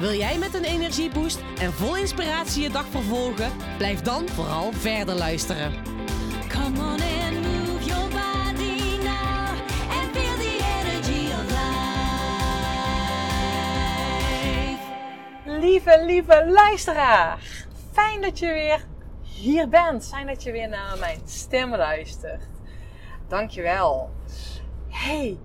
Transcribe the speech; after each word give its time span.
Wil 0.00 0.12
jij 0.12 0.38
met 0.38 0.54
een 0.54 0.64
energieboost 0.64 1.40
en 1.58 1.72
vol 1.72 1.96
inspiratie 1.96 2.62
je 2.62 2.70
dag 2.70 2.86
vervolgen? 2.86 3.52
Blijf 3.76 4.00
dan 4.00 4.28
vooral 4.28 4.72
verder 4.72 5.14
luisteren. 5.14 5.72
Come 6.48 6.78
on 6.78 7.00
and 7.00 7.32
move 7.42 7.84
your 7.84 8.08
body 8.08 8.98
now 9.02 9.48
and 9.90 10.10
feel 10.12 10.36
the 10.36 10.58
energy 10.80 11.32
of 11.32 11.44
life. 11.50 11.68
Lieve, 15.60 16.04
lieve 16.04 16.50
luisteraar. 16.50 17.38
Fijn 17.92 18.20
dat 18.20 18.38
je 18.38 18.46
weer 18.46 18.86
hier 19.22 19.68
bent. 19.68 20.08
Fijn 20.08 20.26
dat 20.26 20.42
je 20.42 20.52
weer 20.52 20.68
naar 20.68 20.98
mijn 20.98 21.20
stem 21.24 21.76
luistert. 21.76 22.48
Dankjewel. 23.28 24.10
Hey, 24.88 25.38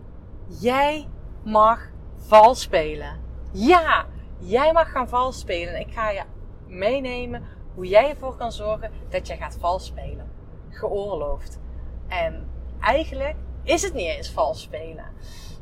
jij 0.48 1.08
mag 1.44 1.80
vals 2.28 2.62
spelen. 2.62 3.20
Ja, 3.52 4.06
jij 4.38 4.74
mag 4.74 4.92
gaan 4.92 5.10
vals 5.10 5.40
spelen. 5.40 5.80
Ik 5.80 5.94
ga 5.94 6.10
je 6.10 6.24
meenemen 6.68 7.44
hoe 7.74 7.88
jij 7.88 8.10
ervoor 8.10 8.36
kan 8.36 8.52
zorgen 8.52 8.92
dat 9.10 9.28
jij 9.28 9.38
gaat 9.38 9.58
vals 9.60 9.86
spelen. 9.86 10.32
Geoorloofd. 10.70 11.60
En 12.08 12.50
eigenlijk 12.80 13.36
is 13.64 13.82
het 13.82 13.94
niet 13.94 14.08
eens 14.08 14.32
vals 14.32 14.62
spelen. 14.62 15.06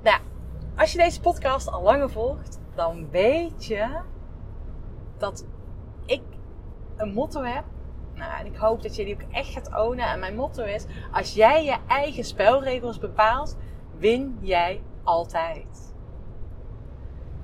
Nou, 0.03 0.19
als 0.75 0.91
je 0.91 0.97
deze 0.97 1.21
podcast 1.21 1.71
al 1.71 1.81
langer 1.81 2.09
volgt, 2.09 2.59
dan 2.75 3.09
weet 3.09 3.65
je 3.65 3.99
dat 5.17 5.45
ik 6.05 6.21
een 6.97 7.13
motto 7.13 7.43
heb. 7.43 7.63
Nou, 8.13 8.39
en 8.39 8.45
ik 8.45 8.55
hoop 8.55 8.81
dat 8.81 8.95
je 8.95 9.05
die 9.05 9.13
ook 9.13 9.31
echt 9.31 9.49
gaat 9.49 9.75
ownen. 9.75 10.07
En 10.07 10.19
mijn 10.19 10.35
motto 10.35 10.63
is: 10.63 10.85
als 11.11 11.33
jij 11.33 11.65
je 11.65 11.77
eigen 11.87 12.23
spelregels 12.23 12.99
bepaalt, 12.99 13.57
win 13.97 14.37
jij 14.41 14.81
altijd. 15.03 15.92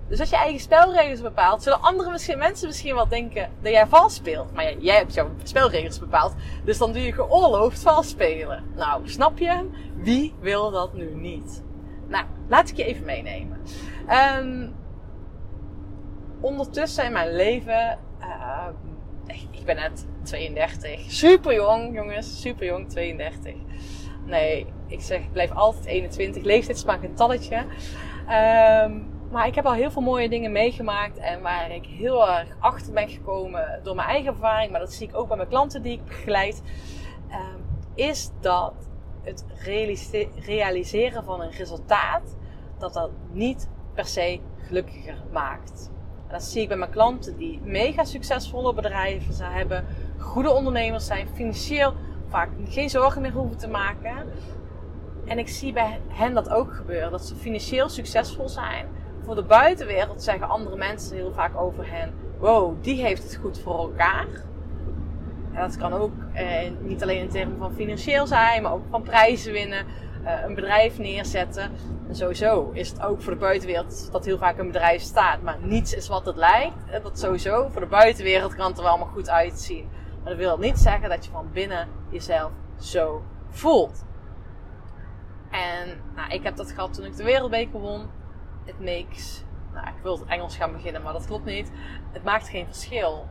Dus 0.10 0.20
als 0.20 0.30
je 0.30 0.36
eigen 0.36 0.60
spelregels 0.60 1.22
bepaalt, 1.22 1.64
zullen 1.64 1.82
andere 1.82 2.12
misschien, 2.12 2.38
mensen 2.38 2.68
misschien 2.68 2.96
wel 2.96 3.08
denken 3.08 3.50
dat 3.62 3.72
jij 3.72 3.88
vals 3.88 4.16
speelt. 4.16 4.54
Maar 4.54 4.78
jij 4.78 4.96
hebt 4.96 5.14
jouw 5.14 5.30
spelregels 5.44 6.00
bepaald. 6.00 6.34
Dus 6.64 6.78
dan 6.78 6.94
doe 6.94 7.02
je 7.02 7.14
geoorloofd 7.14 7.80
vals 7.80 8.10
spelen. 8.10 8.64
Nou, 8.76 9.10
snap 9.10 9.38
je? 9.38 9.70
Wie 9.96 10.34
wil 10.40 10.72
dat 10.72 10.94
nu 10.94 11.16
niet? 11.16 11.64
Nou, 12.08 12.26
laat 12.48 12.70
ik 12.70 12.76
je 12.76 12.84
even 12.84 13.06
meenemen. 13.06 13.62
Um, 14.40 14.76
ondertussen 16.40 17.06
in 17.06 17.12
mijn 17.12 17.36
leven, 17.36 18.00
uh, 18.22 18.68
ik 19.52 19.66
ben 19.66 19.76
net 19.76 20.08
32. 20.24 21.00
Super 21.08 21.54
jong, 21.54 21.96
jongens. 21.96 22.42
Super 22.42 22.66
jong, 22.66 22.90
32. 22.90 23.54
Nee, 24.26 24.66
ik 24.88 25.02
zeg, 25.02 25.20
ik 25.20 25.32
blijf 25.32 25.52
altijd 25.52 25.86
21. 25.86 26.44
Leeftijd 26.44 26.78
is 26.78 26.86
maar 26.86 27.04
een 27.04 27.16
talletje. 27.16 27.66
Um, 28.86 29.19
maar 29.32 29.48
ik 29.48 29.56
heb 29.56 29.66
al 29.66 29.74
heel 29.74 29.92
veel 29.92 30.02
mooie 30.02 30.30
dingen 30.30 30.52
meegemaakt. 30.52 31.18
En 31.18 31.42
waar 31.42 31.72
ik 31.72 31.86
heel 31.86 32.30
erg 32.30 32.56
achter 32.60 32.94
ben 32.94 33.10
gekomen 33.10 33.80
door 33.84 33.96
mijn 33.96 34.08
eigen 34.08 34.32
ervaring. 34.32 34.72
Maar 34.72 34.80
dat 34.80 34.94
zie 34.94 35.08
ik 35.08 35.16
ook 35.16 35.28
bij 35.28 35.38
mijn 35.38 35.50
klanten 35.50 35.82
die 35.82 35.94
ik 35.94 36.06
begeleid. 36.06 36.62
Um, 37.32 37.66
is 37.96 38.32
dat 38.42 38.74
het 39.22 39.46
realiseren 40.46 41.24
van 41.24 41.42
een 41.42 41.52
resultaat. 41.52 42.36
Dat 42.78 42.94
dat 42.94 43.12
niet 43.32 43.70
per 43.94 44.06
se 44.06 44.40
gelukkiger 44.58 45.24
maakt. 45.32 45.92
En 46.28 46.34
dat 46.34 46.44
zie 46.44 46.62
ik 46.62 46.68
bij 46.68 46.78
mijn 46.78 46.92
klanten 46.92 47.38
die 47.38 47.60
mega 47.64 48.04
succesvolle 48.04 48.74
bedrijven 48.74 49.52
hebben. 49.52 49.86
Goede 50.18 50.52
ondernemers 50.52 51.06
zijn. 51.06 51.28
Financieel 51.34 51.94
vaak 52.28 52.50
geen 52.66 52.90
zorgen 52.90 53.22
meer 53.22 53.32
hoeven 53.32 53.58
te 53.58 53.68
maken. 53.68 54.16
En 55.26 55.38
ik 55.38 55.48
zie 55.48 55.74
bij 55.74 56.00
hen 56.08 56.34
dat 56.34 56.50
ook 56.50 56.74
gebeuren. 56.74 57.12
Dat 57.12 57.26
ze 57.26 57.36
financieel 57.36 57.90
succesvol 57.90 58.50
zijn 58.50 58.88
voor 59.30 59.38
de 59.38 59.44
buitenwereld 59.44 60.24
zeggen 60.24 60.50
andere 60.50 60.76
mensen 60.76 61.16
heel 61.16 61.32
vaak 61.32 61.58
over 61.58 61.92
hen: 61.92 62.14
wow, 62.40 62.84
die 62.84 63.02
heeft 63.02 63.24
het 63.24 63.36
goed 63.36 63.60
voor 63.60 63.78
elkaar. 63.80 64.28
En 65.54 65.62
dat 65.62 65.78
kan 65.78 65.94
ook 65.94 66.12
eh, 66.34 66.72
niet 66.80 67.04
alleen 67.04 67.20
in 67.20 67.30
termen 67.30 67.58
van 67.58 67.74
financieel 67.74 68.28
zijn, 68.28 68.62
maar 68.62 68.74
ook 68.74 68.86
van 68.90 69.02
prijzen 69.02 69.52
winnen, 69.52 69.86
eh, 70.24 70.44
een 70.44 70.56
bedrijf 70.56 70.98
neerzetten. 70.98 71.72
En 72.08 72.16
sowieso 72.16 72.70
is 72.74 72.90
het 72.90 73.02
ook 73.02 73.22
voor 73.22 73.34
de 73.34 73.40
buitenwereld 73.40 74.12
dat 74.12 74.26
heel 74.26 74.38
vaak 74.38 74.58
een 74.58 74.72
bedrijf 74.72 75.02
staat, 75.02 75.42
maar 75.42 75.58
niets 75.62 75.94
is 75.94 76.08
wat 76.08 76.26
het 76.26 76.36
lijkt. 76.36 76.90
En 76.92 77.02
dat 77.02 77.20
sowieso 77.20 77.68
voor 77.72 77.82
de 77.82 77.88
buitenwereld 77.88 78.56
kan 78.56 78.68
het 78.68 78.78
er 78.78 78.84
wel 78.84 78.92
allemaal 78.92 79.14
goed 79.14 79.30
uitzien. 79.30 79.90
Maar 80.24 80.30
dat 80.30 80.38
wil 80.38 80.58
niet 80.58 80.78
zeggen 80.78 81.10
dat 81.10 81.26
je 81.26 81.32
van 81.32 81.50
binnen 81.54 81.88
jezelf 82.10 82.52
zo 82.80 83.24
voelt. 83.50 84.06
En 85.52 85.88
nou, 86.16 86.32
ik 86.32 86.44
heb 86.44 86.56
dat 86.56 86.72
gehad 86.72 86.94
toen 86.94 87.06
ik 87.06 87.16
de 87.16 87.24
wereldbeker 87.24 87.80
won 87.80 88.18
it 88.70 88.80
makes. 88.80 89.44
Nou, 89.74 89.88
ik 89.88 90.04
wil 90.04 90.20
het 90.20 90.28
Engels 90.28 90.58
gaan 90.58 90.72
beginnen, 90.72 91.02
maar 91.02 91.14
dat 91.14 91.26
klopt 91.26 91.46
niet. 91.46 91.72
Het 92.12 92.24
maakt 92.24 92.50
geen 92.50 92.66
verschil 92.66 93.28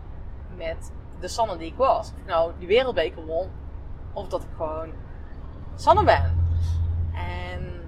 met 0.56 0.92
de 1.20 1.28
Sanne 1.28 1.56
die 1.56 1.70
ik 1.70 1.76
was. 1.76 2.12
Of 2.12 2.26
nou 2.26 2.52
die 2.58 2.68
wereldbeker 2.68 3.24
won, 3.24 3.50
of 4.12 4.28
dat 4.28 4.42
ik 4.42 4.48
gewoon 4.56 4.92
Sanne 5.74 6.04
ben. 6.04 6.46
En 7.14 7.80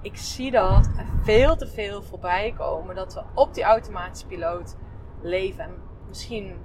ik 0.00 0.16
zie 0.16 0.50
dat 0.50 0.90
veel 1.22 1.56
te 1.56 1.66
veel 1.66 2.02
voorbij 2.02 2.54
komen. 2.56 2.94
Dat 2.94 3.14
we 3.14 3.22
op 3.34 3.54
die 3.54 3.64
automatische 3.64 4.26
piloot 4.26 4.76
leven. 5.20 5.64
En 5.64 5.74
misschien 6.08 6.56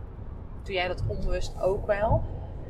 doe 0.64 0.74
jij 0.74 0.88
dat 0.88 1.04
onbewust 1.08 1.62
ook 1.62 1.86
wel. 1.86 2.24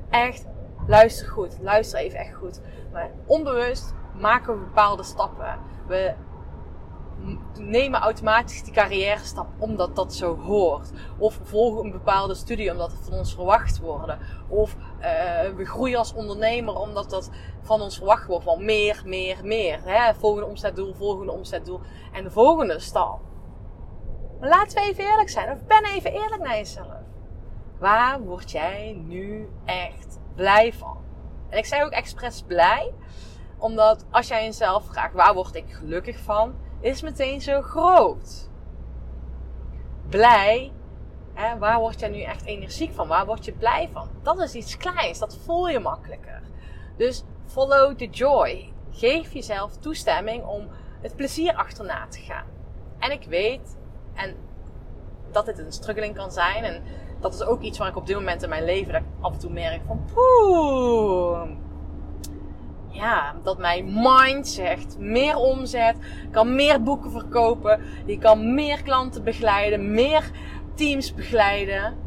Echt, 0.09 0.45
luister 0.87 1.27
goed. 1.27 1.57
Luister 1.61 1.99
even 1.99 2.19
echt 2.19 2.35
goed. 2.35 2.61
Maar 2.91 3.11
onbewust 3.25 3.93
maken 4.13 4.53
we 4.53 4.65
bepaalde 4.65 5.03
stappen. 5.03 5.59
We 5.87 6.13
nemen 7.59 7.99
automatisch 7.99 8.63
die 8.63 8.73
carrière 8.73 9.23
stap 9.23 9.47
omdat 9.57 9.95
dat 9.95 10.13
zo 10.13 10.37
hoort. 10.37 10.91
Of 11.17 11.39
volgen 11.43 11.85
een 11.85 11.91
bepaalde 11.91 12.35
studie 12.35 12.71
omdat 12.71 12.91
het 12.91 12.99
van 13.03 13.13
ons 13.13 13.33
verwacht 13.33 13.79
wordt. 13.79 14.13
Of 14.47 14.75
uh, 14.75 15.05
we 15.55 15.65
groeien 15.65 15.97
als 15.97 16.13
ondernemer 16.13 16.75
omdat 16.75 17.09
dat 17.09 17.29
van 17.61 17.81
ons 17.81 17.97
verwacht 17.97 18.27
wordt. 18.27 18.43
Van 18.43 18.65
meer, 18.65 19.01
meer, 19.05 19.37
meer. 19.43 19.79
Hè? 19.83 20.13
Volgende 20.13 20.47
omzetdoel, 20.47 20.93
volgende 20.93 21.31
omzetdoel. 21.31 21.79
En 22.11 22.23
de 22.23 22.31
volgende 22.31 22.79
stap. 22.79 23.19
Laten 24.39 24.81
we 24.81 24.89
even 24.89 25.03
eerlijk 25.03 25.29
zijn. 25.29 25.51
Of 25.51 25.65
ben 25.65 25.85
even 25.85 26.11
eerlijk 26.11 26.41
naar 26.41 26.55
jezelf. 26.55 26.87
Waar 27.79 28.21
word 28.21 28.51
jij 28.51 29.01
nu 29.05 29.49
echt 29.65 30.19
blij 30.35 30.73
van? 30.73 30.97
En 31.49 31.57
ik 31.57 31.65
zeg 31.65 31.83
ook 31.83 31.91
expres 31.91 32.43
blij. 32.47 32.93
Omdat 33.57 34.05
als 34.11 34.27
jij 34.27 34.43
jezelf 34.43 34.85
vraagt, 34.85 35.13
waar 35.13 35.33
word 35.33 35.55
ik 35.55 35.73
gelukkig 35.73 36.19
van? 36.19 36.55
Is 36.81 37.01
meteen 37.01 37.41
zo 37.41 37.61
groot. 37.61 38.49
Blij, 40.09 40.71
hè, 41.33 41.57
waar 41.57 41.79
word 41.79 41.99
je 41.99 42.07
nu 42.07 42.21
echt 42.21 42.45
energiek 42.45 42.93
van? 42.93 43.07
Waar 43.07 43.25
word 43.25 43.45
je 43.45 43.53
blij 43.53 43.89
van? 43.91 44.09
Dat 44.21 44.39
is 44.39 44.55
iets 44.55 44.77
kleins, 44.77 45.19
dat 45.19 45.37
voel 45.45 45.69
je 45.69 45.79
makkelijker. 45.79 46.41
Dus 46.97 47.23
follow 47.45 47.95
the 47.95 48.07
joy. 48.07 48.73
Geef 48.91 49.33
jezelf 49.33 49.77
toestemming 49.77 50.43
om 50.45 50.67
het 51.01 51.15
plezier 51.15 51.55
achterna 51.55 52.07
te 52.07 52.19
gaan. 52.19 52.45
En 52.99 53.11
ik 53.11 53.23
weet 53.23 53.77
en 54.13 54.35
dat 55.31 55.45
dit 55.45 55.59
een 55.59 55.71
struggling 55.71 56.15
kan 56.15 56.31
zijn. 56.31 56.63
En 56.63 56.83
dat 57.19 57.33
is 57.33 57.43
ook 57.43 57.61
iets 57.61 57.77
waar 57.77 57.87
ik 57.87 57.95
op 57.95 58.07
dit 58.07 58.15
moment 58.15 58.43
in 58.43 58.49
mijn 58.49 58.65
leven 58.65 58.93
dat 58.93 59.01
af 59.19 59.33
en 59.33 59.39
toe 59.39 59.51
merk 59.51 59.81
van 59.85 60.05
poeh, 60.13 61.49
ja, 62.91 63.35
dat 63.43 63.57
mijn 63.57 63.93
mind 63.93 64.47
zegt 64.47 64.97
meer 64.99 65.35
omzet, 65.35 65.95
kan 66.31 66.55
meer 66.55 66.83
boeken 66.83 67.11
verkopen, 67.11 67.81
je 68.05 68.17
kan 68.17 68.53
meer 68.53 68.83
klanten 68.83 69.23
begeleiden, 69.23 69.91
meer 69.91 70.31
teams 70.75 71.13
begeleiden. 71.13 71.97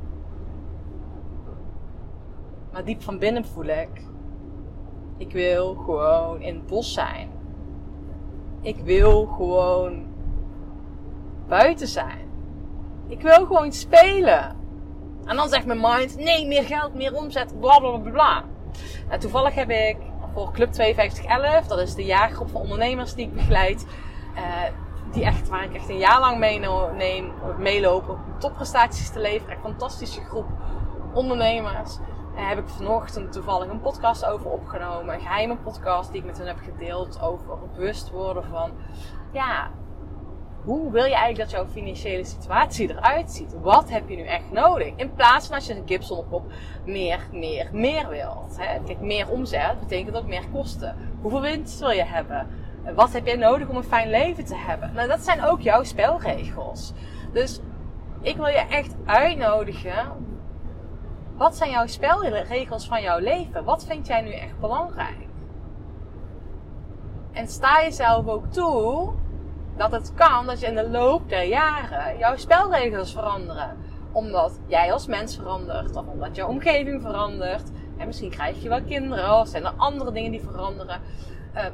Maar 2.73 2.85
diep 2.85 3.03
van 3.03 3.19
binnen 3.19 3.45
voel 3.45 3.65
ik, 3.65 4.05
ik 5.17 5.33
wil 5.33 5.75
gewoon 5.75 6.41
in 6.41 6.55
het 6.55 6.67
bos 6.67 6.93
zijn. 6.93 7.31
Ik 8.61 8.77
wil 8.77 9.27
gewoon 9.27 10.07
buiten 11.49 11.87
zijn. 11.87 12.29
Ik 13.09 13.21
wil 13.21 13.47
gewoon 13.47 13.73
spelen. 13.73 14.57
En 15.25 15.37
dan 15.37 15.49
zegt 15.49 15.67
mijn 15.67 15.81
mind, 15.81 16.17
nee, 16.17 16.47
meer 16.47 16.65
geld, 16.65 16.95
meer 16.95 17.15
omzet, 17.15 17.61
bla 17.61 17.79
bla 17.79 17.99
bla 17.99 18.11
bla. 18.11 18.45
En 19.09 19.21
toevallig 19.21 19.55
heb 19.55 19.71
ik 19.71 19.97
voor 20.35 20.53
Club 20.53 20.75
5211. 20.75 21.67
Dat 21.67 21.79
is 21.79 21.95
de 21.95 22.05
jaargroep 22.05 22.51
van 22.51 22.61
ondernemers 22.61 23.15
die 23.15 23.27
ik 23.27 23.35
begeleid. 23.35 23.87
Uh, 24.35 24.41
die 25.13 25.25
echt, 25.25 25.49
waar 25.49 25.65
ik 25.65 25.75
echt 25.75 25.89
een 25.89 25.99
jaar 25.99 26.21
lang 26.21 26.39
mee 26.39 26.61
neem, 26.97 27.33
meeloop 27.59 28.09
om 28.09 28.19
topprestaties 28.39 29.11
te 29.11 29.21
leveren. 29.21 29.57
Een 29.57 29.63
fantastische 29.63 30.21
groep 30.21 30.47
ondernemers. 31.13 31.99
Daar 32.35 32.49
heb 32.49 32.59
ik 32.59 32.69
vanochtend 32.69 33.33
toevallig 33.33 33.69
een 33.69 33.81
podcast 33.81 34.25
over 34.25 34.51
opgenomen. 34.51 35.15
Een 35.15 35.21
geheime 35.21 35.57
podcast 35.57 36.13
die 36.13 36.21
ik 36.21 36.27
met 36.27 36.39
hen 36.39 36.47
heb 36.47 36.59
gedeeld 36.65 37.21
over 37.23 37.59
bewust 37.75 38.11
worden 38.11 38.45
van... 38.45 38.71
Ja, 39.33 39.71
hoe 40.65 40.91
wil 40.91 41.05
je 41.05 41.15
eigenlijk 41.15 41.39
dat 41.39 41.51
jouw 41.51 41.67
financiële 41.67 42.25
situatie 42.25 42.91
eruit 42.91 43.31
ziet? 43.31 43.61
Wat 43.61 43.91
heb 43.91 44.09
je 44.09 44.17
nu 44.17 44.23
echt 44.23 44.51
nodig? 44.51 44.93
In 44.97 45.15
plaats 45.15 45.47
van 45.47 45.55
als 45.55 45.67
je 45.67 45.75
een 45.75 45.83
Gibson 45.87 46.19
op 46.19 46.31
kop 46.31 46.53
meer, 46.85 47.29
meer, 47.33 47.69
meer 47.73 48.09
wilt. 48.09 48.57
Hè? 48.59 48.81
Kijk, 48.85 49.01
meer 49.01 49.31
omzet 49.31 49.81
betekent 49.81 50.17
ook 50.17 50.27
meer 50.27 50.45
kosten. 50.53 50.97
Hoeveel 51.21 51.41
winst 51.41 51.81
wil 51.81 51.91
je 51.91 52.05
hebben? 52.05 52.47
Wat 52.95 53.13
heb 53.13 53.27
jij 53.27 53.37
nodig 53.37 53.69
om 53.69 53.77
een 53.77 53.85
fijn 53.85 54.11
leven 54.11 54.45
te 54.45 54.57
hebben? 54.57 54.93
Nou, 54.95 55.09
dat 55.09 55.21
zijn 55.21 55.45
ook 55.45 55.61
jouw 55.61 55.83
spelregels. 55.83 56.93
Dus 57.33 57.61
ik 58.21 58.37
wil 58.37 58.47
je 58.47 58.67
echt 58.69 58.95
uitnodigen. 59.05 60.13
Wat 61.37 61.57
zijn 61.57 61.71
jouw 61.71 61.87
spelregels 61.87 62.87
van 62.87 63.03
jouw 63.03 63.19
leven? 63.19 63.65
Wat 63.65 63.85
vind 63.85 64.07
jij 64.07 64.21
nu 64.21 64.33
echt 64.33 64.61
belangrijk? 64.61 65.27
En 67.33 67.49
sta 67.49 67.83
jezelf 67.83 68.27
ook 68.27 68.47
toe 68.53 69.13
dat 69.77 69.93
het 69.93 70.15
kan 70.15 70.47
dat 70.47 70.61
je 70.61 70.67
in 70.67 70.75
de 70.75 70.91
loop 70.91 71.29
der 71.29 71.45
jaren 71.45 72.19
jouw 72.19 72.37
spelregels 72.37 73.13
veranderen. 73.13 73.77
Omdat 74.13 74.61
jij 74.67 74.93
als 74.93 75.07
mens 75.07 75.37
verandert, 75.37 75.97
of 75.97 76.07
omdat 76.07 76.37
jouw 76.37 76.49
omgeving 76.49 77.03
verandert. 77.03 77.71
En 77.97 78.07
misschien 78.07 78.31
krijg 78.31 78.63
je 78.63 78.69
wel 78.69 78.83
kinderen, 78.83 79.41
of 79.41 79.49
zijn 79.49 79.65
er 79.65 79.73
andere 79.77 80.13
dingen 80.13 80.31
die 80.31 80.43
veranderen. 80.43 81.01
Uh, 81.55 81.65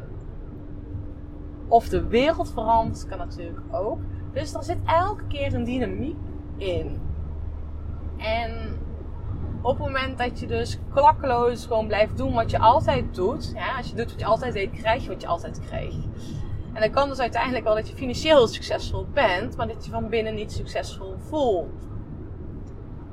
of 1.68 1.88
de 1.88 2.06
wereld 2.06 2.52
verandert, 2.52 3.06
kan 3.06 3.18
natuurlijk 3.18 3.60
ook. 3.70 3.98
Dus 4.32 4.54
er 4.54 4.62
zit 4.62 4.78
elke 4.86 5.26
keer 5.26 5.54
een 5.54 5.64
dynamiek 5.64 6.18
in. 6.56 7.00
En 8.16 8.78
op 9.62 9.78
het 9.78 9.86
moment 9.86 10.18
dat 10.18 10.40
je 10.40 10.46
dus 10.46 10.78
klakkeloos 10.94 11.66
gewoon 11.66 11.86
blijft 11.86 12.16
doen 12.16 12.34
wat 12.34 12.50
je 12.50 12.58
altijd 12.58 13.14
doet. 13.14 13.52
Ja, 13.54 13.76
als 13.76 13.88
je 13.88 13.94
doet 13.94 14.10
wat 14.10 14.20
je 14.20 14.26
altijd 14.26 14.52
deed, 14.52 14.70
krijg 14.70 15.02
je 15.02 15.08
wat 15.08 15.20
je 15.20 15.26
altijd 15.26 15.60
kreeg. 15.60 15.94
En 16.80 16.86
dan 16.86 16.94
kan 16.94 17.08
dus 17.08 17.18
uiteindelijk 17.18 17.64
wel 17.64 17.74
dat 17.74 17.88
je 17.88 17.96
financieel 17.96 18.46
succesvol 18.46 19.06
bent, 19.12 19.56
maar 19.56 19.66
dat 19.66 19.84
je 19.84 19.90
van 19.90 20.08
binnen 20.08 20.34
niet 20.34 20.52
succesvol 20.52 21.14
voelt. 21.18 21.88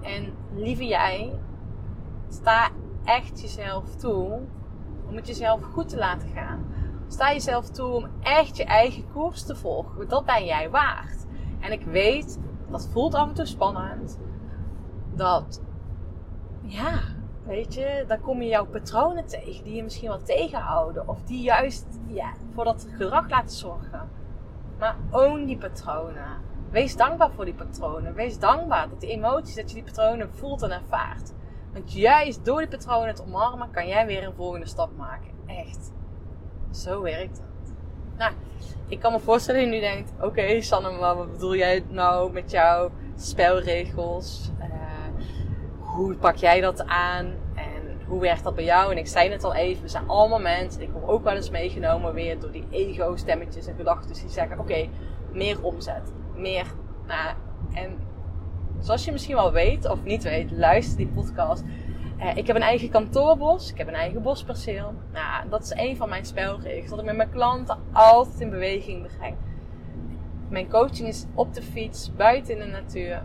En 0.01 0.33
lieve 0.55 0.85
jij, 0.85 1.39
sta 2.29 2.69
echt 3.03 3.41
jezelf 3.41 3.95
toe 3.95 4.39
om 5.07 5.15
het 5.15 5.27
jezelf 5.27 5.63
goed 5.63 5.89
te 5.89 5.97
laten 5.97 6.29
gaan. 6.29 6.65
Sta 7.07 7.31
jezelf 7.31 7.69
toe 7.69 7.91
om 7.91 8.07
echt 8.21 8.57
je 8.57 8.63
eigen 8.63 9.11
koers 9.13 9.43
te 9.43 9.55
volgen. 9.55 10.07
Dat 10.07 10.25
ben 10.25 10.45
jij 10.45 10.69
waard. 10.69 11.25
En 11.59 11.71
ik 11.71 11.85
weet, 11.85 12.39
dat 12.69 12.89
voelt 12.91 13.15
af 13.15 13.27
en 13.27 13.33
toe 13.33 13.45
spannend. 13.45 14.19
Dat, 15.13 15.61
ja, 16.61 16.99
weet 17.47 17.73
je, 17.73 18.03
dan 18.07 18.19
kom 18.19 18.41
je 18.41 18.47
jouw 18.47 18.65
patronen 18.65 19.25
tegen 19.25 19.63
die 19.63 19.75
je 19.75 19.83
misschien 19.83 20.07
wel 20.07 20.23
tegenhouden. 20.23 21.07
Of 21.07 21.21
die 21.23 21.41
juist 21.41 21.85
ja, 22.07 22.33
voor 22.53 22.63
dat 22.63 22.87
gedrag 22.97 23.29
laten 23.29 23.55
zorgen. 23.55 24.09
Maar 24.79 24.95
own 25.11 25.45
die 25.45 25.57
patronen. 25.57 26.45
Wees 26.69 26.95
dankbaar 26.95 27.31
voor 27.31 27.45
die 27.45 27.53
patronen. 27.53 28.13
Wees 28.13 28.39
dankbaar 28.39 28.89
dat 28.89 29.01
die 29.01 29.09
emoties, 29.09 29.55
dat 29.55 29.69
je 29.69 29.75
die 29.75 29.83
patronen 29.83 30.29
voelt 30.33 30.61
en 30.61 30.71
ervaart. 30.71 31.33
Want 31.73 31.93
juist 31.93 32.45
door 32.45 32.59
die 32.59 32.67
patronen 32.67 33.15
te 33.15 33.23
omarmen, 33.23 33.71
kan 33.71 33.87
jij 33.87 34.05
weer 34.05 34.23
een 34.23 34.33
volgende 34.33 34.67
stap 34.67 34.89
maken. 34.97 35.31
Echt. 35.45 35.91
Zo 36.71 37.01
werkt 37.01 37.37
het. 37.37 37.73
Nou, 38.17 38.33
ik 38.87 38.99
kan 38.99 39.11
me 39.11 39.19
voorstellen 39.19 39.61
dat 39.61 39.69
je 39.69 39.75
nu 39.75 39.81
denkt: 39.81 40.13
oké, 40.21 40.61
Sanne, 40.61 40.91
maar 40.91 41.15
wat 41.15 41.31
bedoel 41.31 41.55
jij 41.55 41.83
nou 41.89 42.31
met 42.31 42.51
jouw 42.51 42.91
spelregels? 43.15 44.51
Uh, 44.59 44.76
hoe 45.97 46.15
pak 46.15 46.35
jij 46.35 46.61
dat 46.61 46.85
aan? 46.85 47.25
En 47.55 48.01
hoe 48.07 48.19
werkt 48.19 48.43
dat 48.43 48.55
bij 48.55 48.63
jou? 48.63 48.91
En 48.91 48.97
ik 48.97 49.07
zei 49.07 49.29
het 49.29 49.43
al 49.43 49.53
even: 49.53 49.81
we 49.81 49.89
zijn 49.89 50.07
allemaal 50.07 50.39
mensen. 50.39 50.81
Ik 50.81 50.89
word 50.91 51.07
ook 51.07 51.23
wel 51.23 51.35
eens 51.35 51.49
meegenomen 51.49 52.13
weer 52.13 52.39
door 52.39 52.51
die 52.51 52.67
ego-stemmetjes 52.69 53.67
en 53.67 53.75
gedachten 53.75 54.13
die 54.13 54.29
zeggen: 54.29 54.59
oké, 54.59 54.87
meer 55.31 55.63
omzet, 55.63 56.13
meer. 56.35 56.65
Nou, 57.07 57.35
en 57.73 57.97
zoals 58.79 59.05
je 59.05 59.11
misschien 59.11 59.35
wel 59.35 59.51
weet 59.51 59.89
of 59.89 60.03
niet 60.03 60.23
weet, 60.23 60.51
luister 60.51 60.97
die 60.97 61.07
podcast. 61.07 61.63
Uh, 62.19 62.35
ik 62.35 62.47
heb 62.47 62.55
een 62.55 62.61
eigen 62.61 62.89
kantoorbos. 62.89 63.71
Ik 63.71 63.77
heb 63.77 63.87
een 63.87 63.93
eigen 63.93 64.21
bosperceel. 64.21 64.93
Nou, 65.13 65.49
dat 65.49 65.63
is 65.63 65.71
een 65.75 65.97
van 65.97 66.09
mijn 66.09 66.25
spelregels. 66.25 66.89
Dat 66.89 66.99
ik 66.99 67.05
met 67.05 67.15
mijn 67.15 67.29
klanten 67.29 67.77
altijd 67.91 68.39
in 68.39 68.49
beweging 68.49 69.07
breng. 69.17 69.35
Mijn 70.49 70.69
coaching 70.69 71.07
is 71.07 71.25
op 71.33 71.53
de 71.53 71.61
fiets, 71.61 72.15
buiten 72.15 72.53
in 72.53 72.59
de 72.59 72.65
natuur. 72.65 73.21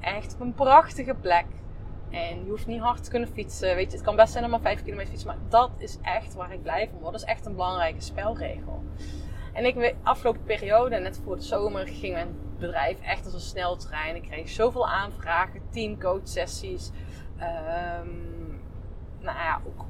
Echt 0.00 0.34
op 0.34 0.40
een 0.40 0.54
prachtige 0.54 1.14
plek. 1.14 1.46
En 2.10 2.44
je 2.44 2.50
hoeft 2.50 2.66
niet 2.66 2.80
hard 2.80 3.04
te 3.04 3.10
kunnen 3.10 3.28
fietsen. 3.28 3.74
Weet 3.74 3.90
je, 3.90 3.96
het 3.96 4.06
kan 4.06 4.16
best 4.16 4.32
zijn 4.32 4.44
om 4.44 4.50
maar 4.50 4.60
5 4.60 4.82
kilometer 4.82 5.10
fietsen. 5.10 5.28
Maar 5.28 5.38
dat 5.48 5.70
is 5.78 5.98
echt 6.02 6.34
waar 6.34 6.52
ik 6.52 6.62
blij 6.62 6.88
van 6.90 6.98
word. 6.98 7.12
Dat 7.12 7.20
is 7.20 7.28
echt 7.28 7.46
een 7.46 7.54
belangrijke 7.54 8.00
spelregel. 8.00 8.82
En 9.52 9.64
ik, 9.64 9.94
afgelopen 10.02 10.44
periode, 10.44 10.98
net 10.98 11.20
voor 11.24 11.36
de 11.36 11.42
zomer, 11.42 11.88
ging 11.88 12.12
mijn 12.12 12.36
bedrijf 12.58 13.00
echt 13.00 13.24
als 13.24 13.34
een 13.34 13.40
sneltrein. 13.40 14.16
Ik 14.16 14.22
kreeg 14.22 14.48
zoveel 14.48 14.88
aanvragen, 14.88 15.62
teamcoach 15.70 16.28
sessies. 16.28 16.90
Um, 17.36 18.60
nou 19.20 19.38
ja, 19.38 19.60
ook, 19.66 19.84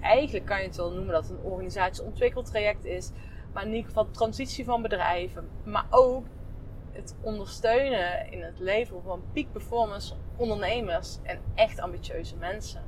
eigenlijk 0.00 0.46
kan 0.46 0.58
je 0.58 0.66
het 0.66 0.76
wel 0.76 0.92
noemen 0.92 1.12
dat 1.12 1.30
een 1.30 1.42
organisatieontwikkeltraject 1.42 2.84
is. 2.84 3.10
Maar 3.52 3.62
in 3.62 3.72
ieder 3.72 3.86
geval 3.86 4.10
transitie 4.10 4.64
van 4.64 4.82
bedrijven. 4.82 5.48
Maar 5.64 5.86
ook 5.90 6.26
het 6.94 7.14
ondersteunen 7.20 8.32
in 8.32 8.42
het 8.42 8.58
leven 8.58 9.02
van 9.02 9.22
peak 9.32 9.52
performance 9.52 10.14
ondernemers 10.36 11.18
en 11.22 11.40
echt 11.54 11.80
ambitieuze 11.80 12.36
mensen. 12.36 12.82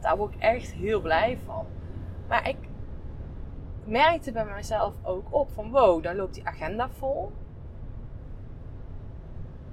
Daar 0.00 0.16
word 0.16 0.34
ik 0.34 0.40
echt 0.40 0.72
heel 0.72 1.00
blij 1.00 1.38
van. 1.44 1.66
Maar 2.28 2.48
ik 2.48 2.56
merkte 3.84 4.32
bij 4.32 4.44
mezelf 4.44 4.94
ook 5.02 5.26
op 5.30 5.50
van 5.52 5.70
wow, 5.70 6.02
daar 6.02 6.16
loopt 6.16 6.34
die 6.34 6.46
agenda 6.46 6.88
vol 6.90 7.32